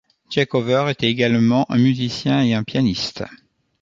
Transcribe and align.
Tchekhover 0.31 0.87
était 0.89 1.11
également 1.11 1.71
un 1.71 1.77
musicien 1.77 2.41
et 2.41 2.55
un 2.55 2.63
pianiste. 2.63 3.23